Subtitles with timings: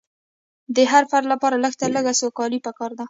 [0.75, 2.99] د هر فرد لپاره لږ تر لږه سوکالي پکار ده.